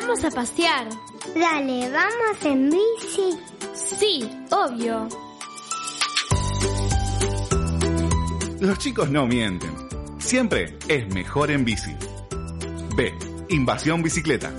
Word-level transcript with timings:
Vamos 0.00 0.22
a 0.24 0.30
pasear. 0.30 0.88
Dale, 1.34 1.90
vamos 1.90 2.44
en 2.44 2.70
bici. 2.70 3.38
Sí, 3.74 4.30
obvio. 4.50 5.08
Los 8.60 8.78
chicos 8.78 9.10
no 9.10 9.26
mienten. 9.26 9.72
Siempre 10.18 10.78
es 10.86 11.12
mejor 11.12 11.50
en 11.50 11.64
bici. 11.64 11.96
B. 12.94 13.12
Invasión 13.48 14.02
bicicleta. 14.02 14.52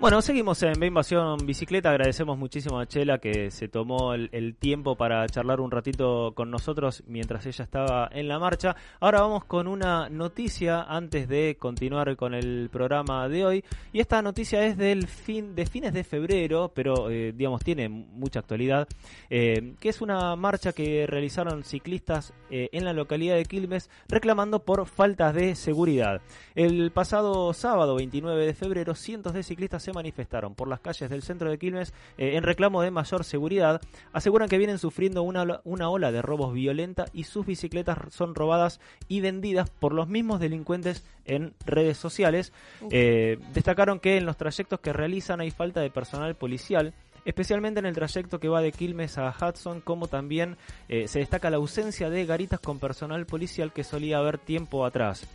Bueno, 0.00 0.20
seguimos 0.20 0.62
en 0.62 0.78
B 0.78 0.88
Invasión 0.88 1.46
Bicicleta. 1.46 1.90
Agradecemos 1.90 2.36
muchísimo 2.36 2.78
a 2.78 2.86
Chela 2.86 3.18
que 3.18 3.50
se 3.50 3.68
tomó 3.68 4.12
el, 4.12 4.56
tiempo 4.56 4.96
para 4.96 5.26
charlar 5.28 5.60
un 5.60 5.70
ratito 5.70 6.32
con 6.34 6.50
nosotros 6.50 7.04
mientras 7.06 7.46
ella 7.46 7.64
estaba 7.64 8.10
en 8.12 8.28
la 8.28 8.38
marcha. 8.38 8.76
Ahora 9.00 9.22
vamos 9.22 9.44
con 9.44 9.66
una 9.66 10.10
noticia 10.10 10.82
antes 10.82 11.28
de 11.28 11.56
continuar 11.58 12.16
con 12.16 12.34
el 12.34 12.68
programa 12.70 13.28
de 13.28 13.46
hoy. 13.46 13.64
Y 13.92 14.00
esta 14.00 14.20
noticia 14.20 14.66
es 14.66 14.76
del 14.76 15.06
fin 15.06 15.54
de 15.54 15.64
fines 15.64 15.94
de 15.94 16.04
febrero, 16.04 16.72
pero 16.74 17.08
eh, 17.08 17.32
digamos 17.32 17.62
tiene 17.64 17.88
mucha 17.88 18.40
actualidad. 18.40 18.88
Eh, 19.30 19.74
que 19.80 19.88
es 19.88 20.02
una 20.02 20.34
marcha 20.36 20.72
que 20.72 21.06
realizaron 21.06 21.62
ciclistas 21.62 22.34
eh, 22.50 22.68
en 22.72 22.84
la 22.84 22.92
localidad 22.92 23.36
de 23.36 23.44
Quilmes 23.44 23.88
reclamando 24.08 24.64
por 24.64 24.86
faltas 24.86 25.34
de 25.34 25.54
seguridad. 25.54 26.20
El 26.54 26.90
pasado 26.90 27.52
sábado 27.54 27.94
29 27.94 28.44
de 28.44 28.54
febrero, 28.54 28.94
cientos 28.94 29.32
de 29.32 29.42
ciclistas 29.42 29.83
se 29.84 29.92
manifestaron 29.92 30.54
por 30.54 30.68
las 30.68 30.80
calles 30.80 31.10
del 31.10 31.22
centro 31.22 31.50
de 31.50 31.58
Quilmes 31.58 31.92
eh, 32.18 32.36
en 32.36 32.42
reclamo 32.42 32.82
de 32.82 32.90
mayor 32.90 33.24
seguridad, 33.24 33.80
aseguran 34.12 34.48
que 34.48 34.58
vienen 34.58 34.78
sufriendo 34.78 35.22
una, 35.22 35.60
una 35.64 35.88
ola 35.88 36.10
de 36.10 36.22
robos 36.22 36.52
violenta 36.54 37.06
y 37.12 37.24
sus 37.24 37.46
bicicletas 37.46 37.98
son 38.10 38.34
robadas 38.34 38.80
y 39.08 39.20
vendidas 39.20 39.70
por 39.70 39.92
los 39.92 40.08
mismos 40.08 40.40
delincuentes 40.40 41.04
en 41.24 41.54
redes 41.64 41.98
sociales. 41.98 42.52
Eh, 42.90 43.38
destacaron 43.52 44.00
que 44.00 44.16
en 44.16 44.26
los 44.26 44.36
trayectos 44.36 44.80
que 44.80 44.92
realizan 44.92 45.40
hay 45.40 45.50
falta 45.50 45.80
de 45.80 45.90
personal 45.90 46.34
policial 46.34 46.94
especialmente 47.24 47.80
en 47.80 47.86
el 47.86 47.94
trayecto 47.94 48.38
que 48.38 48.48
va 48.48 48.60
de 48.60 48.72
Quilmes 48.72 49.18
a 49.18 49.34
Hudson, 49.34 49.80
como 49.80 50.08
también 50.08 50.56
eh, 50.88 51.08
se 51.08 51.20
destaca 51.20 51.50
la 51.50 51.56
ausencia 51.56 52.10
de 52.10 52.26
garitas 52.26 52.60
con 52.60 52.78
personal 52.78 53.24
policial 53.26 53.72
que 53.72 53.84
solía 53.84 54.18
haber 54.18 54.38
tiempo 54.38 54.84
atrás. 54.84 55.26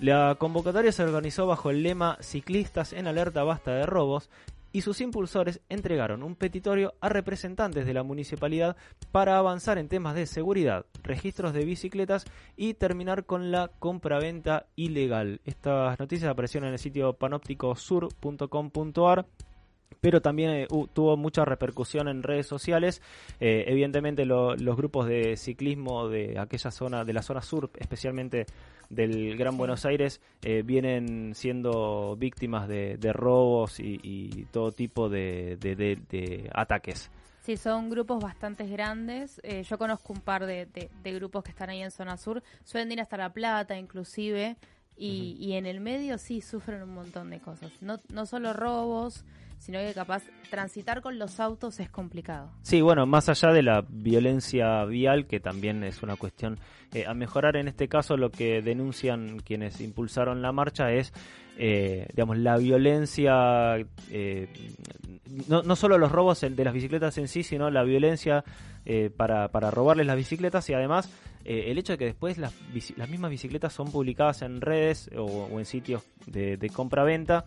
La 0.00 0.34
convocatoria 0.38 0.92
se 0.92 1.02
organizó 1.02 1.46
bajo 1.46 1.68
el 1.68 1.82
lema 1.82 2.16
Ciclistas 2.22 2.94
en 2.94 3.06
alerta 3.06 3.44
basta 3.44 3.74
de 3.74 3.84
robos 3.84 4.30
y 4.72 4.80
sus 4.80 5.02
impulsores 5.02 5.60
entregaron 5.68 6.22
un 6.22 6.36
petitorio 6.36 6.94
a 7.02 7.10
representantes 7.10 7.84
de 7.84 7.92
la 7.92 8.02
municipalidad 8.02 8.78
para 9.12 9.36
avanzar 9.36 9.76
en 9.76 9.88
temas 9.88 10.14
de 10.14 10.24
seguridad, 10.24 10.86
registros 11.02 11.52
de 11.52 11.66
bicicletas 11.66 12.24
y 12.56 12.72
terminar 12.72 13.26
con 13.26 13.52
la 13.52 13.68
compraventa 13.78 14.64
ilegal. 14.74 15.42
Estas 15.44 16.00
noticias 16.00 16.30
aparecieron 16.30 16.68
en 16.68 16.72
el 16.72 16.78
sitio 16.78 17.12
panópticosur.com.ar 17.12 19.26
pero 20.00 20.22
también 20.22 20.50
eh, 20.50 20.66
tuvo 20.92 21.16
mucha 21.16 21.44
repercusión 21.44 22.08
en 22.08 22.22
redes 22.22 22.46
sociales. 22.46 23.02
Eh, 23.38 23.64
evidentemente 23.66 24.24
los 24.24 24.76
grupos 24.76 25.06
de 25.06 25.36
ciclismo 25.36 26.08
de 26.08 26.38
aquella 26.38 26.70
zona, 26.70 27.04
de 27.04 27.12
la 27.12 27.22
zona 27.22 27.42
sur, 27.42 27.70
especialmente 27.76 28.46
del 28.88 29.36
Gran 29.36 29.56
Buenos 29.56 29.84
Aires, 29.84 30.20
eh, 30.42 30.62
vienen 30.64 31.34
siendo 31.34 32.16
víctimas 32.16 32.68
de, 32.68 32.98
robos 33.12 33.78
y, 33.78 34.46
todo 34.50 34.72
tipo 34.72 35.08
de, 35.08 36.50
ataques. 36.54 37.10
Sí, 37.42 37.56
son 37.56 37.90
grupos 37.90 38.22
bastante 38.22 38.66
grandes. 38.66 39.40
yo 39.68 39.78
conozco 39.78 40.12
un 40.12 40.20
par 40.20 40.46
de, 40.46 40.90
grupos 41.04 41.44
que 41.44 41.50
están 41.50 41.70
ahí 41.70 41.82
en 41.82 41.90
zona 41.90 42.16
sur. 42.16 42.42
Suelen 42.64 42.92
ir 42.92 43.00
hasta 43.00 43.16
La 43.16 43.32
Plata, 43.32 43.76
inclusive. 43.76 44.56
Y, 44.96 45.36
y 45.40 45.54
en 45.54 45.64
el 45.64 45.80
medio 45.80 46.18
sí 46.18 46.42
sufren 46.42 46.82
un 46.82 46.92
montón 46.92 47.30
de 47.30 47.40
cosas. 47.40 47.72
No, 47.80 48.00
no 48.12 48.26
solo 48.26 48.52
robos, 48.52 49.24
sino 49.60 49.78
que 49.78 49.92
capaz 49.94 50.24
transitar 50.48 51.02
con 51.02 51.18
los 51.18 51.38
autos 51.38 51.78
es 51.78 51.88
complicado. 51.88 52.50
Sí, 52.62 52.80
bueno, 52.80 53.06
más 53.06 53.28
allá 53.28 53.52
de 53.52 53.62
la 53.62 53.84
violencia 53.88 54.84
vial, 54.86 55.26
que 55.26 55.38
también 55.38 55.84
es 55.84 56.02
una 56.02 56.16
cuestión 56.16 56.58
eh, 56.92 57.06
a 57.06 57.14
mejorar 57.14 57.56
en 57.56 57.68
este 57.68 57.86
caso, 57.86 58.16
lo 58.16 58.30
que 58.30 58.62
denuncian 58.62 59.38
quienes 59.40 59.80
impulsaron 59.80 60.42
la 60.42 60.50
marcha 60.50 60.90
es, 60.90 61.12
eh, 61.58 62.06
digamos, 62.14 62.38
la 62.38 62.56
violencia, 62.56 63.76
eh, 64.10 64.48
no, 65.48 65.62
no 65.62 65.76
solo 65.76 65.98
los 65.98 66.12
robos 66.12 66.40
de 66.40 66.64
las 66.64 66.74
bicicletas 66.74 67.18
en 67.18 67.28
sí, 67.28 67.42
sino 67.42 67.70
la 67.70 67.82
violencia 67.82 68.44
para, 69.16 69.48
para 69.48 69.70
robarles 69.70 70.06
las 70.06 70.16
bicicletas 70.16 70.68
y 70.68 70.74
además 70.74 71.08
el 71.44 71.78
hecho 71.78 71.92
de 71.92 71.98
que 71.98 72.04
después 72.06 72.38
las, 72.38 72.52
las 72.96 73.08
mismas 73.08 73.30
bicicletas 73.30 73.72
son 73.72 73.92
publicadas 73.92 74.42
en 74.42 74.60
redes 74.60 75.10
o, 75.16 75.58
en 75.58 75.64
sitios 75.64 76.02
de, 76.26 76.56
de 76.56 76.70
compra-venta. 76.70 77.46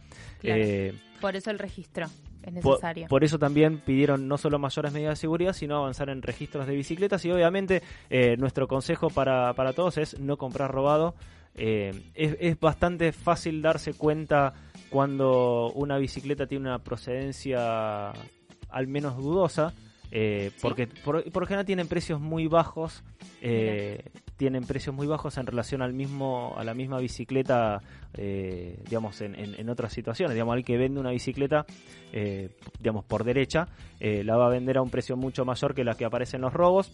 Por 1.24 1.36
eso 1.36 1.52
el 1.52 1.60
registro 1.60 2.08
es 2.44 2.54
necesario. 2.54 3.08
Por, 3.08 3.24
eso 3.24 3.40
también 3.40 3.80
pidieron 3.80 4.28
no 4.28 4.38
solo 4.38 4.60
mayores 4.60 4.92
medidas 4.92 5.14
de 5.14 5.22
seguridad, 5.22 5.54
sino 5.54 5.78
avanzar 5.78 6.10
en 6.10 6.22
registros 6.22 6.68
de 6.68 6.76
bicicletas 6.76 7.24
y 7.26 7.32
obviamente 7.32 7.82
eh, 8.10 8.36
nuestro 8.38 8.68
consejo 8.68 9.10
para, 9.10 9.54
para 9.54 9.74
todos 9.74 9.98
es 9.98 10.20
no 10.20 10.38
comprar 10.38 10.72
robado. 10.72 11.16
Eh, 11.56 12.12
es, 12.16 12.36
es 12.40 12.60
bastante 12.60 13.12
fácil 13.12 13.62
darse 13.62 13.94
cuenta 13.94 14.54
cuando 14.90 15.72
una 15.74 15.98
bicicleta 15.98 16.48
tiene 16.48 16.70
una 16.70 16.80
procedencia 16.80 18.12
al 18.70 18.88
menos 18.88 19.18
dudosa 19.18 19.74
eh, 20.16 20.52
porque 20.62 20.86
por, 20.86 21.24
por 21.32 21.48
general 21.48 21.66
tienen 21.66 21.88
precios 21.88 22.22
muy 22.22 22.46
bajos, 22.46 23.04
eh, 23.42 24.12
tienen 24.38 24.64
precios 24.64 24.96
muy 24.96 25.08
bajos 25.08 25.40
en 25.40 25.48
relación 25.48 25.82
al 25.82 25.94
mismo 25.94 26.54
a 26.56 26.64
la 26.64 26.76
misma 26.76 27.00
bicicleta, 27.00 27.82
eh, 28.14 28.80
digamos 28.86 29.22
en, 29.22 29.34
en, 29.34 29.70
otras 29.70 29.92
situaciones. 29.92 30.36
Digamos, 30.36 30.56
el 30.56 30.64
que 30.64 30.78
vende 30.78 31.00
una 31.00 31.10
bicicleta, 31.10 31.66
digamos 32.78 33.06
por 33.06 33.24
derecha, 33.24 33.70
la 34.00 34.38
va 34.38 34.46
a 34.46 34.50
vender 34.50 34.78
a 34.78 34.84
un 34.84 34.92
precio 34.92 35.18
mucho 35.18 35.46
mayor 35.46 35.74
que 35.74 35.84
la 35.84 35.96
que 35.96 36.06
aparece 36.06 36.36
en 36.36 36.44
los 36.44 36.54
robos 36.54 36.92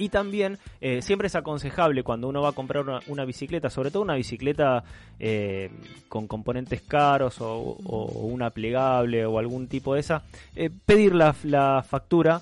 y 0.00 0.08
también 0.08 0.58
eh, 0.80 1.02
siempre 1.02 1.26
es 1.26 1.34
aconsejable 1.34 2.02
cuando 2.02 2.26
uno 2.26 2.40
va 2.40 2.48
a 2.48 2.52
comprar 2.52 2.86
una, 3.06 3.24
bicicleta, 3.26 3.68
sobre 3.68 3.90
todo 3.90 4.02
una 4.02 4.14
bicicleta 4.14 4.82
eh, 5.18 5.70
con 6.08 6.26
componentes 6.26 6.80
caros 6.80 7.36
o, 7.40 7.76
una 7.84 8.48
plegable 8.48 9.26
o 9.26 9.38
algún 9.38 9.68
tipo 9.68 9.94
de 9.94 10.00
esa, 10.00 10.22
eh, 10.56 10.70
pedir 10.70 11.14
la, 11.14 11.34
la, 11.42 11.84
factura 11.86 12.40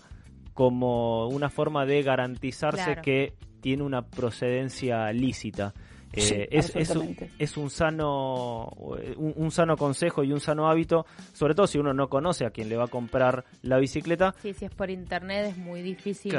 como 0.55 1.27
una 1.29 1.51
forma 1.51 1.85
de 1.85 2.03
garantizarse 2.03 2.99
que 3.03 3.35
tiene 3.61 3.83
una 3.83 4.03
procedencia 4.03 5.13
lícita. 5.13 5.75
Eh, 6.13 6.49
es, 6.51 6.75
es, 6.75 7.57
un, 7.57 7.71
sano 7.71 8.73
un, 9.17 9.51
sano 9.51 9.77
consejo 9.77 10.25
y 10.25 10.33
un 10.33 10.41
sano 10.41 10.69
hábito, 10.69 11.05
sobre 11.35 11.55
todo 11.55 11.67
si 11.67 11.79
uno 11.79 11.93
no 11.93 12.09
conoce 12.09 12.47
a 12.47 12.51
quien 12.51 12.69
le 12.69 12.77
va 12.77 12.85
a 12.85 12.89
comprar 12.89 13.45
la 13.63 13.79
bicicleta. 13.79 14.35
Sí, 14.41 14.55
si 14.55 14.65
es 14.65 14.71
por 14.71 14.91
internet 14.91 15.51
es 15.51 15.59
muy 15.59 15.83
difícil 15.83 16.33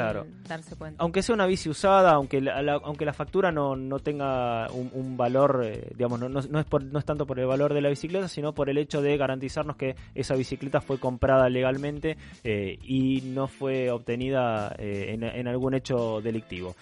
darse 0.48 0.76
cuenta. 0.76 1.02
Aunque 1.02 1.22
sea 1.22 1.34
una 1.34 1.46
bici 1.46 1.68
usada, 1.68 2.12
aunque 2.12 2.40
la, 2.40 2.80
aunque 2.82 3.04
la 3.04 3.12
factura 3.12 3.52
no, 3.52 3.76
no 3.76 4.00
tenga 4.00 4.66
un, 4.72 5.16
valor, 5.16 5.62
eh, 5.64 5.92
digamos, 5.96 6.18
no, 6.18 6.28
no, 6.28 6.40
es 6.40 6.50
no 6.50 6.98
es 6.98 7.04
tanto 7.04 7.26
por 7.26 7.38
el 7.38 7.46
valor 7.46 7.72
de 7.72 7.80
la 7.80 7.90
bicicleta, 7.90 8.28
sino 8.28 8.52
por 8.52 8.70
el 8.70 8.78
hecho 8.78 9.02
de 9.02 9.16
garantizarnos 9.16 9.76
que 9.76 9.94
esa 10.14 10.34
bicicleta 10.34 10.80
fue 10.80 10.98
comprada 10.98 11.48
legalmente 11.48 12.16
eh, 12.42 12.78
y 12.82 13.20
no 13.22 13.46
fue 13.46 13.90
obtenida 13.90 14.74
en, 14.78 15.22
en 15.22 15.48
algún 15.48 15.74
hecho 15.74 16.20
delictivo. 16.20 16.74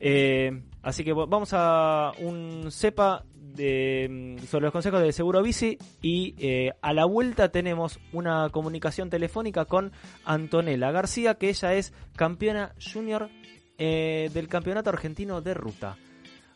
Eh, 0.00 0.62
así 0.82 1.04
que 1.04 1.12
vamos 1.12 1.50
a 1.52 2.12
un 2.18 2.68
cepa 2.70 3.24
de, 3.34 4.36
mm, 4.38 4.44
sobre 4.46 4.64
los 4.64 4.72
consejos 4.72 5.00
de 5.02 5.12
Seguro 5.12 5.42
Bici 5.42 5.78
y 6.02 6.34
eh, 6.38 6.72
a 6.82 6.92
la 6.92 7.06
vuelta 7.06 7.50
tenemos 7.50 7.98
una 8.12 8.50
comunicación 8.50 9.08
telefónica 9.08 9.64
con 9.64 9.92
Antonella 10.24 10.90
García, 10.90 11.36
que 11.36 11.48
ella 11.48 11.74
es 11.74 11.92
campeona 12.16 12.74
junior 12.80 13.30
eh, 13.78 14.30
del 14.32 14.48
Campeonato 14.48 14.90
Argentino 14.90 15.40
de 15.40 15.54
Ruta. 15.54 15.96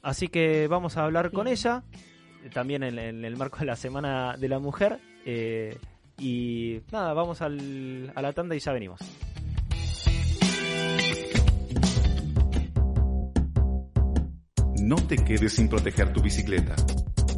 Así 0.03 0.29
que 0.29 0.67
vamos 0.67 0.97
a 0.97 1.05
hablar 1.05 1.31
con 1.31 1.47
ella, 1.47 1.85
también 2.55 2.83
en, 2.83 2.99
el 2.99 3.37
marco 3.37 3.59
de 3.59 3.67
la 3.67 3.77
Semana 3.77 4.37
de 4.39 4.49
la 4.49 4.59
Mujer. 4.59 4.99
y 6.19 6.81
nada, 6.91 7.13
vamos 7.13 7.43
al, 7.43 8.11
a 8.15 8.23
la 8.23 8.33
tanda 8.33 8.57
y 8.57 8.61
ya 8.61 8.73
venimos. 8.73 9.30
No 14.91 14.97
te 14.97 15.17
quedes 15.17 15.53
sin 15.53 15.69
proteger 15.69 16.13
tu 16.13 16.21
bicicleta. 16.21 16.75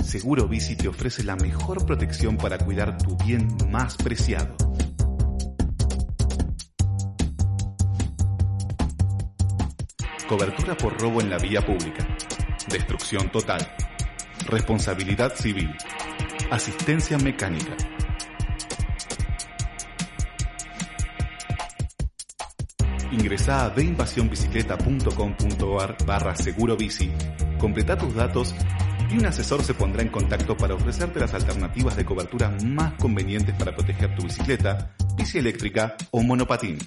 Seguro 0.03 0.49
Bici 0.49 0.75
te 0.75 0.89
ofrece 0.89 1.23
la 1.23 1.37
mejor 1.37 1.85
protección 1.85 2.39
para 2.39 2.57
cuidar 2.57 2.97
tu 2.97 3.15
bien 3.27 3.47
más 3.69 3.95
preciado. 3.99 4.57
Cobertura 10.27 10.79
por 10.79 10.99
robo 10.99 11.21
en 11.21 11.29
la 11.29 11.37
vía 11.37 11.61
pública. 11.61 12.17
Destrucción 12.71 13.31
total. 13.31 13.71
Responsabilidad 14.47 15.35
civil. 15.35 15.77
asistencia 16.51 17.19
mecánica. 17.19 17.77
Ingresá 23.13 23.67
a 23.67 23.71
deinvasionbicicleta.com.ar 23.71 25.97
barra 26.07 26.35
seguro 26.35 26.77
bici, 26.77 27.13
completa 27.59 27.97
tus 27.97 28.13
datos 28.15 28.53
y 29.11 29.19
un 29.19 29.27
asesor 29.27 29.63
se 29.63 29.75
pondrá 29.75 30.03
en 30.03 30.09
contacto 30.09 30.57
para 30.57 30.75
ofrecerte 30.75 31.21
las 31.21 31.35
alternativas 31.35 31.95
de 31.95 32.07
cobertura 32.07 32.57
más 32.65 32.95
convenientes 32.95 33.55
para 33.55 33.77
proteger 33.77 34.17
tu 34.17 34.23
bicicleta, 34.23 34.97
bici 35.15 35.37
eléctrica 35.39 35.95
o 36.11 36.23
monopatín. 36.23 36.79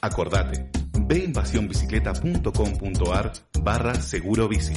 Acordate, 0.00 0.70
veinvasionbicicleta.com.ar 0.98 3.32
barra 3.60 3.94
seguro 3.96 4.48
bici. 4.48 4.72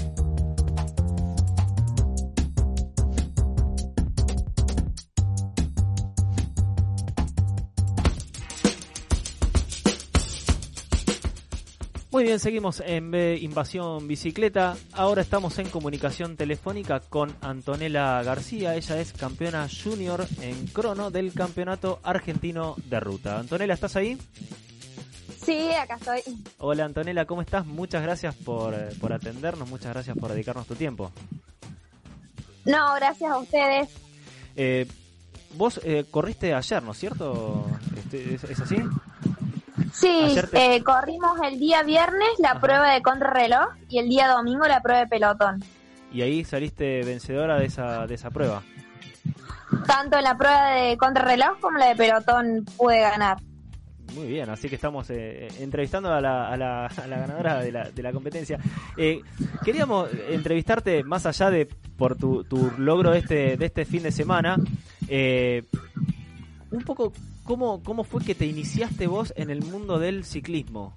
Muy 12.09 12.24
bien, 12.24 12.39
seguimos 12.39 12.81
en 12.86 13.12
B 13.12 13.38
Invasión 13.42 14.07
Bicicleta. 14.07 14.77
Ahora 14.94 15.21
estamos 15.21 15.59
en 15.59 15.68
comunicación 15.68 16.38
telefónica 16.38 17.01
con 17.01 17.36
Antonella 17.42 18.24
García. 18.24 18.75
Ella 18.75 19.01
es 19.01 19.12
campeona 19.12 19.68
junior 19.68 20.25
en 20.39 20.68
crono 20.68 21.12
del 21.12 21.33
Campeonato 21.33 22.00
Argentino 22.04 22.75
de 22.86 23.01
Ruta. 23.01 23.39
Antonella, 23.39 23.74
¿estás 23.74 23.98
ahí? 23.98 24.18
Sí, 25.44 25.69
acá 25.74 25.95
estoy. 25.95 26.21
Hola 26.59 26.86
Antonella, 26.86 27.25
¿cómo 27.25 27.42
estás? 27.42 27.65
Muchas 27.65 28.01
gracias 28.01 28.36
por, 28.36 28.74
eh, 28.74 28.89
por 29.01 29.12
atendernos, 29.12 29.69
muchas 29.69 29.94
gracias 29.94 30.18
por 30.18 30.31
dedicarnos 30.31 30.65
tu 30.65 30.75
tiempo. 30.75 31.12
No, 32.63 32.95
gracias 32.95 33.30
a 33.30 33.38
ustedes. 33.38 33.89
Eh, 34.56 34.88
vos 35.56 35.81
eh, 35.83 36.06
corriste 36.10 36.53
ayer, 36.53 36.81
¿no 36.83 36.94
es 36.94 36.98
cierto? 37.00 37.65
Este, 37.98 38.36
¿Es, 38.36 38.44
es 38.45 38.60
así? 38.62 38.77
Sí, 39.99 40.35
eh, 40.53 40.83
corrimos 40.83 41.39
el 41.44 41.59
día 41.59 41.81
viernes 41.83 42.29
la 42.39 42.51
Ajá. 42.51 42.59
prueba 42.59 42.94
de 42.94 43.01
contrarreloj 43.01 43.69
y 43.89 43.97
el 43.99 44.09
día 44.09 44.27
domingo 44.27 44.67
la 44.67 44.81
prueba 44.81 45.01
de 45.01 45.07
pelotón. 45.07 45.63
Y 46.13 46.21
ahí 46.21 46.44
saliste 46.44 47.03
vencedora 47.03 47.57
de 47.57 47.65
esa, 47.65 48.05
de 48.07 48.15
esa 48.15 48.29
prueba. 48.29 48.61
Tanto 49.85 50.17
en 50.17 50.23
la 50.23 50.38
prueba 50.38 50.69
de 50.71 50.97
contrarreloj 50.97 51.59
como 51.59 51.77
la 51.77 51.88
de 51.88 51.95
pelotón 51.95 52.65
pude 52.77 52.99
ganar. 53.01 53.38
Muy 54.15 54.27
bien, 54.27 54.49
así 54.49 54.69
que 54.69 54.75
estamos 54.75 55.09
eh, 55.09 55.49
entrevistando 55.59 56.11
a 56.13 56.21
la, 56.21 56.47
a, 56.47 56.55
la, 56.57 56.85
a 56.85 57.07
la 57.07 57.17
ganadora 57.19 57.59
de 57.59 57.71
la, 57.71 57.89
de 57.89 58.03
la 58.03 58.13
competencia. 58.13 58.57
Eh, 58.95 59.21
queríamos 59.65 60.09
entrevistarte 60.29 61.03
más 61.03 61.25
allá 61.25 61.50
de 61.50 61.65
por 61.97 62.15
tu, 62.15 62.43
tu 62.45 62.71
logro 62.77 63.11
de 63.11 63.19
este, 63.19 63.57
de 63.57 63.65
este 63.65 63.83
fin 63.83 64.03
de 64.03 64.11
semana. 64.11 64.55
eh, 65.09 65.63
un 66.71 66.83
poco, 66.83 67.11
¿cómo, 67.47 67.81
¿cómo 67.81 68.03
fue 68.03 68.23
que 68.23 68.35
te 68.35 68.45
iniciaste 68.45 69.07
vos 69.07 69.33
en 69.35 69.49
el 69.49 69.63
mundo 69.63 69.97
del 69.97 70.23
ciclismo? 70.25 70.94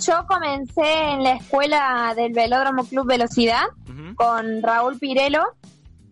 Yo 0.00 0.24
comencé 0.26 1.10
en 1.10 1.22
la 1.24 1.34
escuela 1.34 2.14
del 2.16 2.32
Velódromo 2.32 2.84
Club 2.84 3.06
Velocidad 3.06 3.64
con 4.16 4.62
Raúl 4.62 4.98
Pirelo 4.98 5.42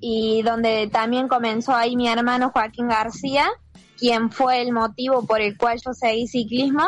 y 0.01 0.43
donde 0.43 0.89
también 0.89 1.29
comenzó 1.29 1.75
ahí 1.75 1.97
mi 1.97 2.09
hermano 2.09 2.51
Joaquín 2.51 2.89
García, 2.89 3.49
quien 3.97 4.31
fue 4.31 4.61
el 4.61 4.73
motivo 4.73 5.25
por 5.25 5.41
el 5.41 5.57
cual 5.57 5.81
yo 5.85 5.95
seguí 5.95 6.27
ciclismo. 6.27 6.87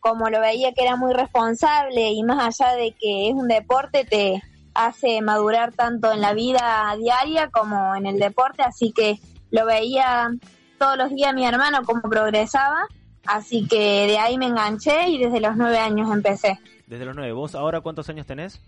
Como 0.00 0.30
lo 0.30 0.40
veía 0.40 0.72
que 0.72 0.82
era 0.82 0.96
muy 0.96 1.12
responsable 1.14 2.10
y 2.10 2.22
más 2.22 2.60
allá 2.60 2.74
de 2.74 2.92
que 2.92 3.28
es 3.28 3.34
un 3.34 3.48
deporte, 3.48 4.04
te 4.04 4.42
hace 4.74 5.20
madurar 5.20 5.72
tanto 5.72 6.12
en 6.12 6.20
la 6.20 6.34
vida 6.34 6.94
diaria 6.98 7.50
como 7.50 7.94
en 7.94 8.06
el 8.06 8.18
deporte, 8.18 8.62
así 8.62 8.92
que 8.92 9.18
lo 9.50 9.64
veía 9.64 10.30
todos 10.78 10.96
los 10.96 11.10
días 11.10 11.34
mi 11.34 11.46
hermano 11.46 11.82
cómo 11.84 12.02
progresaba, 12.02 12.86
así 13.26 13.66
que 13.66 14.06
de 14.06 14.18
ahí 14.18 14.38
me 14.38 14.46
enganché 14.46 15.08
y 15.08 15.18
desde 15.18 15.40
los 15.40 15.56
nueve 15.56 15.78
años 15.78 16.10
empecé. 16.12 16.58
Desde 16.86 17.04
los 17.04 17.16
nueve. 17.16 17.32
¿Vos 17.32 17.54
ahora 17.54 17.80
cuántos 17.80 18.08
años 18.08 18.26
tenés? 18.26 18.60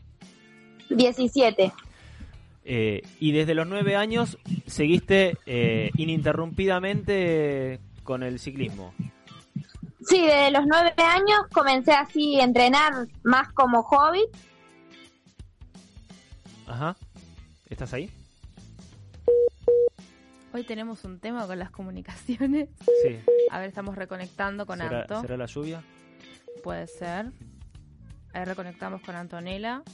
17. 0.91 1.73
Eh, 2.65 3.03
y 3.19 3.33
desde 3.33 3.55
los 3.55 3.67
nueve 3.67 3.97
años 3.97 4.37
seguiste 4.67 5.39
eh, 5.47 5.91
ininterrumpidamente 5.97 7.81
con 8.03 8.23
el 8.23 8.39
ciclismo. 8.39 8.93
Sí, 10.07 10.23
desde 10.23 10.51
los 10.51 10.67
nueve 10.67 10.93
años 10.97 11.41
comencé 11.53 11.93
así 11.93 12.41
a 12.41 12.45
entrenar 12.45 12.93
más 13.23 13.53
como 13.53 13.83
hobby. 13.83 14.23
Ajá. 16.67 16.97
¿Estás 17.69 17.93
ahí? 17.95 18.11
Hoy 20.59 20.65
tenemos 20.65 21.05
un 21.05 21.21
tema 21.21 21.47
con 21.47 21.57
las 21.57 21.71
comunicaciones. 21.71 22.69
Sí. 23.05 23.17
A 23.53 23.61
ver, 23.61 23.69
estamos 23.69 23.95
reconectando 23.95 24.67
con 24.67 24.81
¿Será, 24.81 25.03
Anto. 25.03 25.21
será 25.21 25.37
la 25.37 25.47
lluvia? 25.47 25.85
Puede 26.65 26.89
ser. 26.89 27.31
Ahí 28.33 28.45
reconectamos 28.45 29.01
con 29.03 29.15
Antonella. 29.15 29.85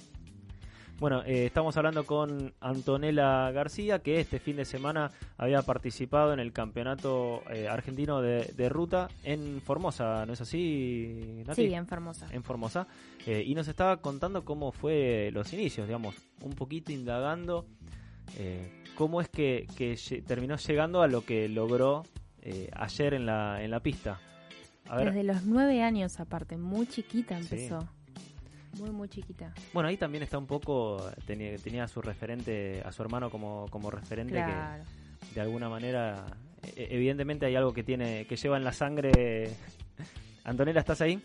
Bueno, 0.99 1.23
eh, 1.27 1.45
estamos 1.45 1.77
hablando 1.77 2.07
con 2.07 2.55
Antonella 2.61 3.51
García, 3.51 3.99
que 3.99 4.21
este 4.21 4.39
fin 4.39 4.57
de 4.57 4.65
semana 4.65 5.11
había 5.37 5.61
participado 5.61 6.33
en 6.33 6.41
el 6.41 6.55
campeonato 6.55 7.43
eh, 7.51 7.69
argentino 7.69 8.23
de, 8.23 8.47
de 8.57 8.69
ruta 8.71 9.09
en 9.23 9.61
Formosa, 9.61 10.25
¿no 10.25 10.33
es 10.33 10.41
así, 10.41 11.43
Nati? 11.47 11.69
Sí, 11.69 11.75
en 11.75 11.87
Formosa. 11.87 12.27
En 12.33 12.43
Formosa. 12.43 12.87
Eh, 13.27 13.43
y 13.45 13.55
nos 13.55 13.69
estaba 13.69 13.99
contando 13.99 14.47
cómo 14.47 14.73
fue 14.73 15.29
los 15.35 15.53
inicios, 15.53 15.87
digamos, 15.87 16.15
un 16.41 16.55
poquito 16.55 16.91
indagando 16.91 17.67
eh, 18.39 18.84
cómo 18.95 19.21
es 19.21 19.29
que, 19.29 19.67
que 19.77 19.97
terminó 20.27 20.57
llegando 20.57 21.03
a 21.03 21.09
lo 21.09 21.25
que 21.25 21.49
logró 21.49 22.05
eh, 22.43 22.71
ayer 22.75 23.15
en 23.15 23.27
la, 23.27 23.63
en 23.63 23.71
la 23.71 23.81
pista. 23.81 24.21
A 24.89 24.97
ver, 24.97 25.07
Desde 25.13 25.25
los 25.25 25.45
nueve 25.45 25.83
años, 25.83 26.21
aparte, 26.21 26.57
muy 26.57 26.87
chiquita 26.87 27.41
Sí. 27.43 27.55
empezó. 27.55 27.89
Muy, 28.79 28.91
muy 28.91 29.09
chiquita. 29.09 29.55
bueno, 29.73 29.89
ahí 29.89 29.97
también 29.97 30.25
está 30.25 30.37
un 30.37 30.47
poco, 30.49 31.09
tenía, 31.27 31.57
tenía 31.59 31.85
a 31.85 31.89
su 31.89 32.03
referente, 32.03 32.83
a 32.85 32.91
su 32.91 33.03
hermano 33.03 33.31
como, 33.31 33.67
como 33.71 33.89
referente 33.91 34.33
que 34.35 34.43
Claro. 34.43 34.83
de 35.33 35.41
alguna 35.41 35.69
manera, 35.69 36.25
e- 36.77 36.89
evidentemente 36.91 37.47
hay 37.47 37.55
algo 37.55 37.73
que 37.73 37.85
tiene, 37.85 38.27
que 38.27 38.35
lleva 38.37 38.57
en 38.57 38.65
la 38.65 38.73
sangre. 38.73 39.49
Antonella, 40.45 40.81
¿estás 40.81 41.01
ahí? 41.03 41.23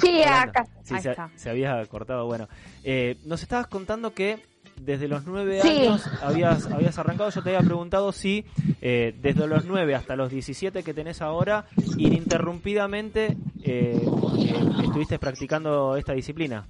Sí, 0.00 0.22
acá. 0.24 0.64
Sí, 0.82 0.94
Ahí 0.94 1.02
se, 1.02 1.10
está. 1.10 1.30
se 1.36 1.50
había 1.50 1.84
cortado. 1.86 2.26
Bueno, 2.26 2.48
eh, 2.82 3.16
nos 3.24 3.42
estabas 3.42 3.66
contando 3.68 4.14
que 4.14 4.38
desde 4.84 5.08
los 5.08 5.24
nueve 5.26 5.60
Sí. 5.62 5.68
años 5.68 6.02
habías, 6.22 6.66
habías 6.70 6.98
arrancado. 6.98 7.30
Yo 7.30 7.42
te 7.42 7.54
había 7.54 7.66
preguntado 7.66 8.12
si 8.12 8.44
eh, 8.80 9.14
desde 9.20 9.46
los 9.46 9.64
nueve 9.64 9.94
hasta 9.94 10.16
los 10.16 10.30
17 10.30 10.82
que 10.82 10.94
tenés 10.94 11.22
ahora, 11.22 11.66
ininterrumpidamente 11.96 13.36
eh, 13.62 14.00
eh, 14.06 14.64
estuviste 14.84 15.18
practicando 15.18 15.96
esta 15.96 16.12
disciplina. 16.12 16.66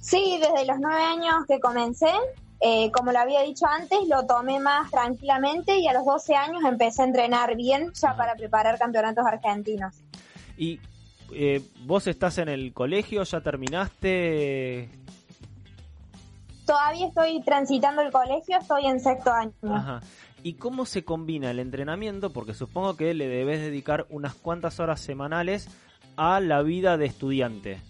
Sí, 0.00 0.38
desde 0.40 0.66
los 0.66 0.76
nueve 0.78 1.02
años 1.02 1.34
que 1.48 1.58
comencé, 1.60 2.10
eh, 2.60 2.90
como 2.92 3.10
lo 3.12 3.18
había 3.18 3.40
dicho 3.42 3.66
antes, 3.66 3.98
lo 4.06 4.26
tomé 4.26 4.60
más 4.60 4.90
tranquilamente 4.90 5.78
y 5.78 5.88
a 5.88 5.94
los 5.94 6.04
12 6.04 6.34
años 6.36 6.62
empecé 6.64 7.02
a 7.02 7.06
entrenar 7.06 7.56
bien 7.56 7.90
ya 7.94 8.14
para 8.16 8.34
preparar 8.34 8.78
campeonatos 8.78 9.24
argentinos. 9.26 9.94
Y 10.56 10.78
eh, 11.32 11.62
vos 11.84 12.06
estás 12.06 12.38
en 12.38 12.48
el 12.48 12.72
colegio, 12.72 13.22
ya 13.22 13.40
terminaste. 13.40 14.88
Todavía 16.66 17.08
estoy 17.08 17.42
transitando 17.42 18.02
el 18.02 18.10
colegio, 18.10 18.58
estoy 18.58 18.86
en 18.86 19.00
sexto 19.00 19.32
año. 19.32 19.52
Ajá. 19.62 20.00
¿Y 20.42 20.54
cómo 20.54 20.84
se 20.84 21.04
combina 21.04 21.50
el 21.50 21.58
entrenamiento? 21.58 22.32
Porque 22.32 22.54
supongo 22.54 22.96
que 22.96 23.14
le 23.14 23.28
debes 23.28 23.60
dedicar 23.60 24.06
unas 24.10 24.34
cuantas 24.34 24.78
horas 24.80 25.00
semanales 25.00 25.68
a 26.16 26.40
la 26.40 26.62
vida 26.62 26.96
de 26.96 27.06
estudiante. 27.06 27.80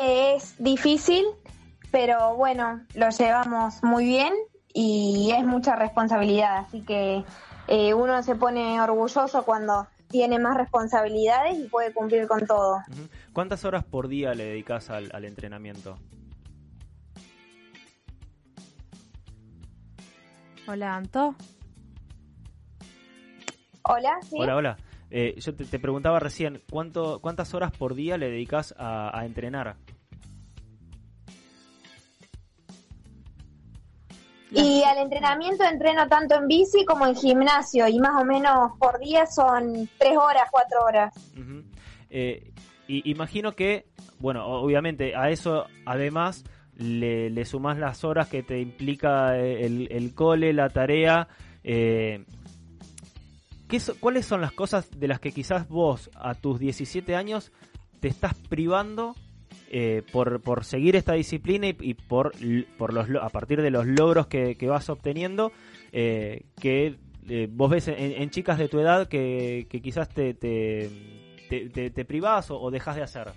Es 0.00 0.54
difícil, 0.58 1.24
pero 1.90 2.34
bueno, 2.36 2.84
lo 2.94 3.10
llevamos 3.10 3.82
muy 3.82 4.06
bien 4.06 4.32
y 4.74 5.30
es 5.36 5.44
mucha 5.44 5.76
responsabilidad, 5.76 6.58
así 6.58 6.82
que 6.82 7.24
eh, 7.68 7.94
uno 7.94 8.22
se 8.22 8.34
pone 8.34 8.80
orgulloso 8.80 9.44
cuando 9.44 9.86
tiene 10.08 10.38
más 10.38 10.56
responsabilidades 10.56 11.58
y 11.58 11.68
puede 11.68 11.92
cumplir 11.92 12.28
con 12.28 12.46
todo. 12.46 12.82
¿Cuántas 13.32 13.64
horas 13.64 13.84
por 13.84 14.08
día 14.08 14.34
le 14.34 14.44
dedicas 14.44 14.90
al, 14.90 15.10
al 15.14 15.24
entrenamiento? 15.24 15.98
Hola, 20.68 20.94
Anto. 20.94 21.34
Hola, 23.84 24.10
sí. 24.22 24.36
Hola, 24.38 24.56
hola. 24.56 24.76
Eh, 25.10 25.34
yo 25.38 25.54
te, 25.54 25.64
te 25.64 25.78
preguntaba 25.78 26.20
recién, 26.20 26.62
¿cuánto, 26.70 27.20
¿cuántas 27.20 27.52
horas 27.52 27.72
por 27.72 27.94
día 27.94 28.16
le 28.16 28.30
dedicas 28.30 28.74
a, 28.78 29.18
a 29.18 29.26
entrenar? 29.26 29.76
Y 34.54 34.82
al 34.82 34.98
entrenamiento 34.98 35.64
entreno 35.64 36.06
tanto 36.08 36.34
en 36.36 36.46
bici 36.46 36.84
como 36.84 37.06
en 37.06 37.14
gimnasio 37.16 37.88
y 37.88 37.98
más 37.98 38.20
o 38.20 38.24
menos 38.24 38.72
por 38.78 38.98
día 38.98 39.26
son 39.26 39.88
tres 39.98 40.16
horas, 40.16 40.44
cuatro 40.50 40.84
horas. 40.84 41.14
Eh, 42.10 42.52
y 42.86 43.10
imagino 43.10 43.52
que, 43.52 43.86
bueno, 44.18 44.44
obviamente 44.46 45.16
a 45.16 45.30
eso 45.30 45.66
además 45.86 46.44
le, 46.76 47.30
le 47.30 47.44
sumás 47.44 47.78
las 47.78 48.04
horas 48.04 48.28
que 48.28 48.42
te 48.42 48.60
implica 48.60 49.38
eh, 49.38 49.64
el, 49.64 49.88
el 49.90 50.14
cole, 50.14 50.52
la 50.52 50.68
tarea. 50.68 51.28
Eh, 51.64 52.24
¿qué 53.68 53.80
so- 53.80 53.94
¿Cuáles 54.00 54.26
son 54.26 54.40
las 54.42 54.52
cosas 54.52 54.88
de 54.98 55.08
las 55.08 55.20
que 55.20 55.32
quizás 55.32 55.68
vos 55.68 56.10
a 56.14 56.34
tus 56.34 56.58
17 56.58 57.14
años 57.16 57.52
te 58.00 58.08
estás 58.08 58.34
privando 58.34 59.14
eh, 59.72 60.02
por, 60.12 60.40
por 60.42 60.64
seguir 60.64 60.94
esta 60.96 61.14
disciplina 61.14 61.66
y, 61.66 61.76
y 61.80 61.94
por, 61.94 62.32
por 62.78 62.92
los, 62.92 63.08
lo- 63.08 63.22
a 63.22 63.30
partir 63.30 63.62
de 63.62 63.70
los 63.70 63.86
logros 63.86 64.26
que, 64.26 64.54
que 64.56 64.68
vas 64.68 64.88
obteniendo 64.90 65.50
eh, 65.92 66.42
que 66.60 66.98
eh, 67.28 67.48
vos 67.50 67.70
ves 67.70 67.88
en, 67.88 67.96
en 67.98 68.30
chicas 68.30 68.58
de 68.58 68.68
tu 68.68 68.78
edad 68.80 69.08
que, 69.08 69.66
que 69.70 69.80
quizás 69.80 70.08
te, 70.08 70.34
te, 70.34 70.90
te, 71.90 72.04
privás 72.04 72.50
o, 72.50 72.60
o 72.60 72.70
dejas 72.70 72.96
de 72.96 73.02
hacer? 73.02 73.32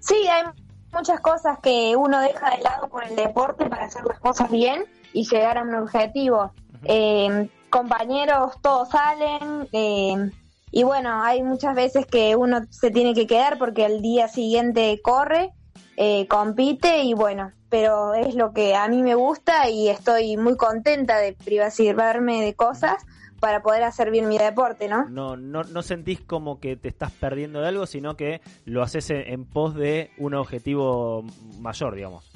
Sí, 0.00 0.14
hay 0.28 0.44
muchas 0.92 1.20
cosas 1.20 1.58
que 1.62 1.94
uno 1.96 2.20
deja 2.20 2.56
de 2.56 2.62
lado 2.62 2.88
por 2.88 3.04
el 3.04 3.14
deporte 3.14 3.66
para 3.66 3.84
hacer 3.84 4.04
las 4.04 4.18
cosas 4.20 4.50
bien 4.50 4.84
y 5.12 5.24
llegar 5.28 5.58
a 5.58 5.62
un 5.62 5.74
objetivo. 5.74 6.52
Eh, 6.84 7.48
compañeros, 7.68 8.54
todos 8.62 8.88
salen 8.88 9.68
eh, 9.72 10.30
y 10.70 10.82
bueno, 10.84 11.22
hay 11.22 11.42
muchas 11.42 11.74
veces 11.74 12.06
que 12.06 12.36
uno 12.36 12.62
se 12.70 12.90
tiene 12.90 13.14
que 13.14 13.26
quedar 13.26 13.58
porque 13.58 13.84
al 13.84 14.02
día 14.02 14.28
siguiente 14.28 15.00
corre, 15.02 15.52
eh, 15.96 16.26
compite 16.28 17.02
y 17.02 17.14
bueno, 17.14 17.52
pero 17.68 18.14
es 18.14 18.34
lo 18.34 18.52
que 18.52 18.74
a 18.74 18.88
mí 18.88 19.02
me 19.02 19.14
gusta 19.14 19.68
y 19.68 19.88
estoy 19.88 20.36
muy 20.36 20.56
contenta 20.56 21.18
de 21.18 21.32
privarme 21.32 22.42
de 22.42 22.54
cosas 22.54 23.04
para 23.40 23.62
poder 23.62 23.82
hacer 23.82 24.10
bien 24.10 24.28
mi 24.28 24.38
deporte, 24.38 24.86
¿no? 24.86 25.08
No, 25.08 25.36
no, 25.36 25.62
no 25.64 25.82
sentís 25.82 26.20
como 26.20 26.60
que 26.60 26.76
te 26.76 26.88
estás 26.88 27.10
perdiendo 27.10 27.60
de 27.60 27.68
algo, 27.68 27.86
sino 27.86 28.16
que 28.16 28.40
lo 28.66 28.82
haces 28.82 29.10
en, 29.10 29.22
en 29.26 29.44
pos 29.46 29.74
de 29.74 30.10
un 30.18 30.34
objetivo 30.34 31.24
mayor, 31.58 31.94
digamos. 31.94 32.30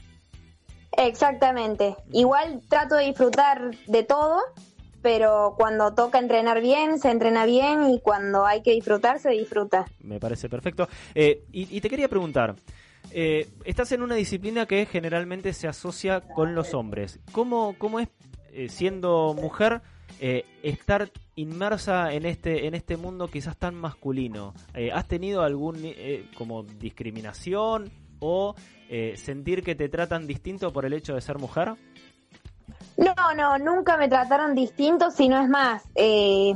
Exactamente. 0.96 1.96
Igual 2.12 2.62
trato 2.68 2.94
de 2.94 3.04
disfrutar 3.06 3.70
de 3.86 4.02
todo, 4.02 4.40
pero 5.04 5.54
cuando 5.58 5.92
toca 5.92 6.18
entrenar 6.18 6.62
bien, 6.62 6.98
se 6.98 7.10
entrena 7.10 7.44
bien 7.44 7.90
y 7.90 8.00
cuando 8.00 8.46
hay 8.46 8.62
que 8.62 8.70
disfrutar, 8.70 9.18
se 9.18 9.28
disfruta. 9.32 9.84
Me 10.00 10.18
parece 10.18 10.48
perfecto. 10.48 10.88
Eh, 11.14 11.44
y, 11.52 11.76
y 11.76 11.80
te 11.82 11.90
quería 11.90 12.08
preguntar, 12.08 12.56
eh, 13.10 13.46
estás 13.66 13.92
en 13.92 14.00
una 14.00 14.14
disciplina 14.14 14.64
que 14.64 14.86
generalmente 14.86 15.52
se 15.52 15.68
asocia 15.68 16.22
con 16.22 16.54
los 16.54 16.72
hombres. 16.72 17.20
¿Cómo, 17.32 17.74
cómo 17.76 18.00
es, 18.00 18.08
eh, 18.50 18.70
siendo 18.70 19.34
mujer, 19.34 19.82
eh, 20.20 20.46
estar 20.62 21.10
inmersa 21.34 22.14
en 22.14 22.24
este, 22.24 22.66
en 22.66 22.74
este 22.74 22.96
mundo 22.96 23.28
quizás 23.28 23.58
tan 23.58 23.74
masculino? 23.74 24.54
Eh, 24.72 24.90
¿Has 24.90 25.06
tenido 25.06 25.42
algún 25.42 25.82
como 26.34 26.62
discriminación 26.62 27.92
o 28.20 28.54
sentir 29.16 29.62
que 29.62 29.74
te 29.74 29.90
tratan 29.90 30.26
distinto 30.26 30.72
por 30.72 30.86
el 30.86 30.94
hecho 30.94 31.14
de 31.14 31.20
ser 31.20 31.38
mujer? 31.38 31.74
No, 32.96 33.14
no, 33.34 33.58
nunca 33.58 33.96
me 33.96 34.08
trataron 34.08 34.54
distinto, 34.54 35.10
sino 35.10 35.40
es 35.40 35.48
más, 35.48 35.82
eh, 35.94 36.54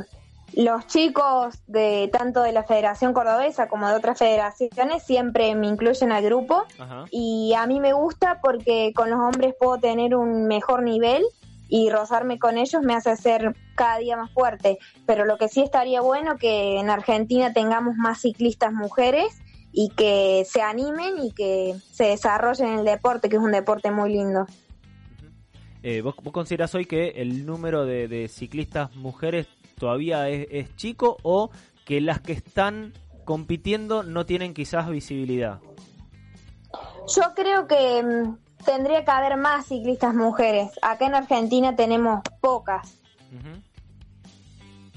los 0.55 0.87
chicos 0.87 1.59
de 1.67 2.09
tanto 2.13 2.43
de 2.43 2.53
la 2.53 2.65
Federación 2.65 3.13
Cordobesa 3.13 3.69
como 3.69 3.89
de 3.89 3.95
otras 3.95 4.19
federaciones 4.19 5.03
siempre 5.03 5.55
me 5.55 5.67
incluyen 5.67 6.11
al 6.11 6.25
grupo 6.25 6.65
Ajá. 6.79 7.05
y 7.11 7.55
a 7.57 7.67
mí 7.67 7.81
me 7.81 7.93
gusta 7.93 8.41
porque 8.43 8.93
con 8.95 9.11
los 9.11 9.21
hombres 9.21 9.55
puedo 9.59 9.79
tener 9.79 10.17
un 10.17 10.47
mejor 10.47 10.83
nivel 10.83 11.25
y 11.69 11.91
rozarme 11.91 12.39
con 12.39 12.57
ellos 12.57 12.83
me 12.83 12.95
hace 12.95 13.15
ser 13.17 13.55
cada 13.75 13.99
día 13.99 14.17
más 14.17 14.31
fuerte. 14.33 14.79
Pero 15.07 15.27
lo 15.27 15.37
que 15.37 15.49
sí 15.49 15.63
estaría 15.63 16.01
bueno 16.01 16.37
que 16.37 16.81
en 16.81 16.89
Argentina 16.89 17.53
tengamos 17.53 17.97
más 17.97 18.21
ciclistas 18.21 18.73
mujeres 18.73 19.27
y 19.71 19.91
que 19.91 20.47
se 20.49 20.63
animen 20.63 21.19
y 21.19 21.33
que 21.33 21.77
se 21.93 22.05
desarrollen 22.05 22.69
en 22.69 22.79
el 22.81 22.85
deporte, 22.87 23.29
que 23.29 23.37
es 23.37 23.43
un 23.43 23.53
deporte 23.53 23.91
muy 23.91 24.13
lindo. 24.13 24.47
Eh, 25.83 26.01
¿vos, 26.01 26.15
vos 26.23 26.33
considerás 26.33 26.75
hoy 26.75 26.87
que 26.87 27.11
el 27.17 27.47
número 27.47 27.85
de, 27.85 28.09
de 28.09 28.29
ciclistas 28.29 28.95
mujeres 28.97 29.47
todavía 29.79 30.29
es, 30.29 30.49
es 30.51 30.77
chico 30.77 31.17
o 31.23 31.51
que 31.85 32.01
las 32.01 32.21
que 32.21 32.33
están 32.33 32.93
compitiendo 33.25 34.03
no 34.03 34.27
tienen 34.27 34.55
quizás 34.55 34.89
visibilidad? 34.89 35.61
Yo 37.15 37.23
creo 37.35 37.67
que 37.67 38.03
mm, 38.03 38.65
tendría 38.65 39.05
que 39.05 39.11
haber 39.11 39.37
más 39.37 39.67
ciclistas 39.67 40.15
mujeres. 40.15 40.71
Acá 40.83 41.07
en 41.07 41.15
Argentina 41.15 41.75
tenemos 41.77 42.23
pocas. 42.41 42.99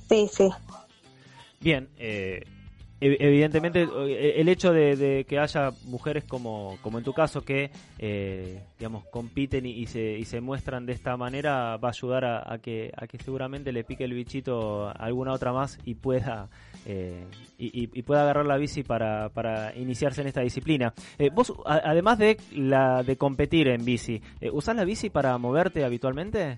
Sí, 0.10 0.30
sí. 0.32 0.50
Bien, 1.62 1.90
eh, 1.98 2.44
evidentemente 3.02 3.82
eh, 3.84 4.34
el 4.40 4.48
hecho 4.48 4.72
de, 4.72 5.26
que 5.28 5.40
haya 5.40 5.72
mujeres 5.86 6.24
como, 6.24 6.78
como 6.82 7.00
en 7.00 7.04
tu 7.04 7.14
caso 7.14 7.42
que 7.42 7.72
eh, 8.00 8.62
digamos 8.78 9.06
compiten 9.06 9.66
y, 9.66 9.86
se, 9.88 10.18
y 10.20 10.26
se 10.26 10.40
muestran 10.40 10.86
de 10.86 10.94
esta 10.94 11.18
manera 11.18 11.78
va 11.78 11.90
a 11.90 11.92
ayudar 11.92 12.26
a, 12.26 12.58
que, 12.60 12.92
a 12.96 13.08
que 13.08 13.18
seguramente 13.18 13.72
le 13.72 13.84
pique 13.84 14.04
el 14.04 14.14
bichito 14.14 14.88
a 14.88 14.92
alguna 14.92 15.34
otra 15.34 15.52
más 15.52 15.80
y 15.84 15.96
pueda 15.96 16.50
eh, 16.86 17.26
y, 17.58 17.90
y- 17.92 18.02
pueda 18.04 18.22
agarrar 18.24 18.46
la 18.46 18.58
bici 18.58 18.84
para, 18.84 19.30
para 19.30 19.76
iniciarse 19.76 20.22
en 20.22 20.28
esta 20.28 20.42
disciplina. 20.42 20.94
Eh, 21.20 21.30
vos, 21.34 21.54
además 21.66 22.18
de 22.18 22.38
la 22.56 23.04
de 23.04 23.16
competir 23.18 23.68
en 23.68 23.86
bici, 23.86 24.22
eh, 24.40 24.50
¿usás 24.52 24.76
la 24.76 24.84
bici 24.84 25.10
para 25.10 25.38
moverte 25.38 25.84
habitualmente? 25.84 26.58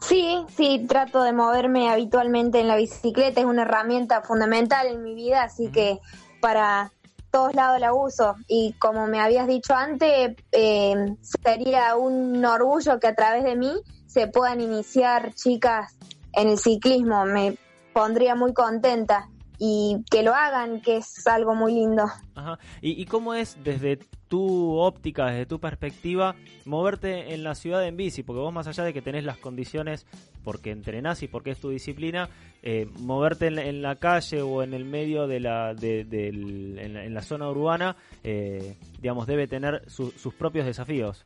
Sí, 0.00 0.44
sí, 0.54 0.86
trato 0.88 1.22
de 1.22 1.32
moverme 1.32 1.90
habitualmente 1.90 2.60
en 2.60 2.68
la 2.68 2.76
bicicleta, 2.76 3.40
es 3.40 3.46
una 3.46 3.62
herramienta 3.62 4.22
fundamental 4.22 4.86
en 4.86 5.02
mi 5.02 5.14
vida, 5.14 5.42
así 5.42 5.68
que 5.68 5.98
para 6.40 6.92
todos 7.30 7.54
lados 7.54 7.80
la 7.80 7.92
uso. 7.92 8.36
Y 8.46 8.74
como 8.78 9.06
me 9.06 9.20
habías 9.20 9.46
dicho 9.46 9.74
antes, 9.74 10.36
eh, 10.52 11.16
sería 11.20 11.96
un 11.96 12.44
orgullo 12.44 13.00
que 13.00 13.08
a 13.08 13.14
través 13.14 13.44
de 13.44 13.56
mí 13.56 13.72
se 14.06 14.28
puedan 14.28 14.60
iniciar 14.60 15.34
chicas 15.34 15.96
en 16.32 16.48
el 16.48 16.58
ciclismo, 16.58 17.24
me 17.24 17.56
pondría 17.92 18.34
muy 18.34 18.52
contenta 18.52 19.28
y 19.58 19.96
que 20.10 20.22
lo 20.22 20.34
hagan, 20.34 20.80
que 20.80 20.96
es 20.98 21.26
algo 21.26 21.54
muy 21.54 21.72
lindo. 21.74 22.04
Ajá. 22.34 22.58
¿Y, 22.82 23.00
y 23.00 23.06
cómo 23.06 23.34
es 23.34 23.56
desde 23.64 23.98
tu 24.28 24.76
óptica, 24.78 25.26
desde 25.26 25.46
tu 25.46 25.58
perspectiva, 25.60 26.34
moverte 26.64 27.32
en 27.34 27.42
la 27.44 27.54
ciudad 27.54 27.86
en 27.86 27.96
bici? 27.96 28.22
Porque 28.22 28.40
vos 28.40 28.52
más 28.52 28.66
allá 28.66 28.84
de 28.84 28.92
que 28.92 29.02
tenés 29.02 29.24
las 29.24 29.38
condiciones, 29.38 30.06
porque 30.44 30.70
entrenás 30.70 31.22
y 31.22 31.28
porque 31.28 31.50
es 31.52 31.60
tu 31.60 31.70
disciplina, 31.70 32.28
eh, 32.62 32.86
moverte 33.00 33.46
en 33.46 33.54
la, 33.56 33.62
en 33.64 33.82
la 33.82 33.96
calle 33.96 34.42
o 34.42 34.62
en 34.62 34.74
el 34.74 34.84
medio 34.84 35.26
de 35.26 35.40
la, 35.40 35.74
de- 35.74 36.04
del- 36.04 36.78
en, 36.78 36.94
la 36.94 37.04
en 37.04 37.14
la 37.14 37.22
zona 37.22 37.48
urbana, 37.48 37.96
eh, 38.24 38.76
digamos, 39.00 39.26
debe 39.26 39.46
tener 39.46 39.82
su- 39.88 40.10
sus 40.12 40.34
propios 40.34 40.66
desafíos. 40.66 41.24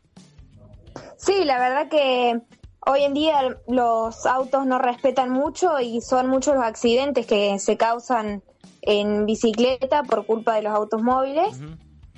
Sí, 1.16 1.44
la 1.44 1.58
verdad 1.58 1.88
que 1.88 2.40
hoy 2.86 3.04
en 3.04 3.14
día 3.14 3.58
los 3.68 4.26
autos 4.26 4.66
no 4.66 4.78
respetan 4.78 5.30
mucho 5.30 5.80
y 5.80 6.00
son 6.00 6.28
muchos 6.28 6.54
los 6.54 6.64
accidentes 6.64 7.26
que 7.26 7.58
se 7.58 7.76
causan 7.76 8.42
en 8.82 9.26
bicicleta 9.26 10.02
por 10.02 10.26
culpa 10.26 10.54
de 10.54 10.62
los 10.62 10.72
autos 10.72 11.02
móviles. 11.02 11.60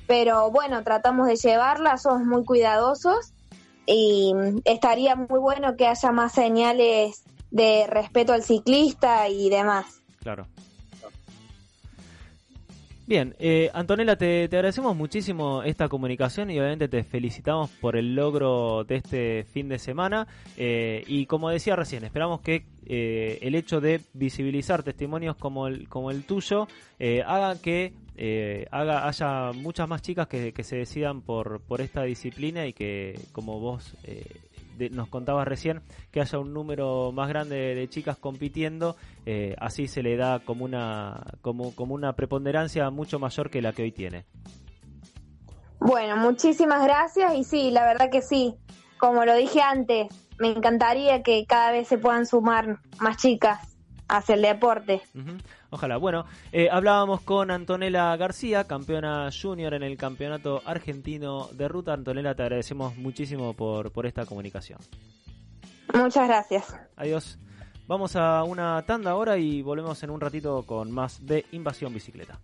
Pero 0.06 0.50
bueno, 0.50 0.82
tratamos 0.82 1.26
de 1.26 1.36
llevarla, 1.36 1.96
somos 1.96 2.24
muy 2.24 2.44
cuidadosos 2.44 3.32
y 3.86 4.32
estaría 4.64 5.16
muy 5.16 5.38
bueno 5.38 5.76
que 5.76 5.86
haya 5.86 6.12
más 6.12 6.32
señales 6.32 7.24
de 7.50 7.86
respeto 7.88 8.32
al 8.32 8.42
ciclista 8.42 9.28
y 9.28 9.48
demás. 9.50 10.00
Claro. 10.20 10.46
Bien, 13.12 13.36
eh, 13.38 13.70
Antonella, 13.74 14.16
te, 14.16 14.48
te 14.48 14.56
agradecemos 14.56 14.96
muchísimo 14.96 15.62
esta 15.64 15.86
comunicación 15.90 16.50
y 16.50 16.58
obviamente 16.58 16.88
te 16.88 17.04
felicitamos 17.04 17.68
por 17.68 17.94
el 17.94 18.14
logro 18.14 18.84
de 18.84 18.96
este 18.96 19.44
fin 19.44 19.68
de 19.68 19.78
semana. 19.78 20.26
Eh, 20.56 21.04
y 21.06 21.26
como 21.26 21.50
decía 21.50 21.76
recién, 21.76 22.04
esperamos 22.04 22.40
que 22.40 22.64
eh, 22.86 23.38
el 23.42 23.54
hecho 23.54 23.82
de 23.82 24.00
visibilizar 24.14 24.82
testimonios 24.82 25.36
como 25.36 25.66
el, 25.66 25.90
como 25.90 26.10
el 26.10 26.24
tuyo 26.24 26.68
eh, 26.98 27.22
haga 27.26 27.60
que 27.60 27.92
eh, 28.16 28.66
haga, 28.70 29.06
haya 29.06 29.52
muchas 29.52 29.86
más 29.88 30.00
chicas 30.00 30.26
que, 30.26 30.54
que 30.54 30.64
se 30.64 30.76
decidan 30.76 31.20
por, 31.20 31.60
por 31.60 31.82
esta 31.82 32.04
disciplina 32.04 32.66
y 32.66 32.72
que, 32.72 33.20
como 33.32 33.60
vos 33.60 33.94
eh, 34.04 34.24
nos 34.90 35.08
contabas 35.08 35.46
recién, 35.46 35.82
que 36.10 36.20
haya 36.20 36.38
un 36.38 36.52
número 36.52 37.12
más 37.12 37.28
grande 37.28 37.56
de, 37.56 37.74
de 37.74 37.88
chicas 37.88 38.16
compitiendo, 38.16 38.96
eh, 39.26 39.54
así 39.58 39.88
se 39.88 40.02
le 40.02 40.16
da 40.16 40.40
como 40.40 40.64
una, 40.64 41.22
como, 41.40 41.74
como 41.74 41.94
una 41.94 42.14
preponderancia 42.14 42.90
mucho 42.90 43.18
mayor 43.18 43.50
que 43.50 43.62
la 43.62 43.72
que 43.72 43.82
hoy 43.82 43.92
tiene. 43.92 44.24
Bueno, 45.78 46.16
muchísimas 46.16 46.82
gracias 46.84 47.34
y 47.34 47.44
sí, 47.44 47.70
la 47.70 47.84
verdad 47.84 48.10
que 48.10 48.22
sí, 48.22 48.54
como 48.98 49.24
lo 49.24 49.34
dije 49.34 49.60
antes, 49.60 50.06
me 50.38 50.48
encantaría 50.48 51.22
que 51.22 51.44
cada 51.46 51.72
vez 51.72 51.88
se 51.88 51.98
puedan 51.98 52.26
sumar 52.26 52.78
más 53.00 53.16
chicas 53.16 53.71
hacia 54.12 54.34
el 54.34 54.42
deporte. 54.42 55.02
Ojalá. 55.70 55.96
Bueno, 55.96 56.26
eh, 56.52 56.68
hablábamos 56.70 57.22
con 57.22 57.50
Antonella 57.50 58.14
García, 58.16 58.64
campeona 58.64 59.30
junior 59.32 59.74
en 59.74 59.82
el 59.82 59.96
campeonato 59.96 60.62
argentino 60.66 61.48
de 61.52 61.68
ruta. 61.68 61.94
Antonella, 61.94 62.34
te 62.34 62.42
agradecemos 62.42 62.96
muchísimo 62.96 63.54
por, 63.54 63.90
por 63.90 64.06
esta 64.06 64.26
comunicación. 64.26 64.78
Muchas 65.94 66.28
gracias. 66.28 66.76
Adiós. 66.96 67.38
Vamos 67.86 68.14
a 68.16 68.44
una 68.44 68.82
tanda 68.82 69.10
ahora 69.10 69.36
y 69.38 69.60
volvemos 69.62 70.02
en 70.02 70.10
un 70.10 70.20
ratito 70.20 70.62
con 70.64 70.90
más 70.92 71.24
de 71.26 71.44
Invasión 71.52 71.92
Bicicleta. 71.92 72.38